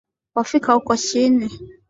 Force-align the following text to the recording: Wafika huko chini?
Wafika 0.35 0.73
huko 0.73 0.95
chini? 0.97 1.49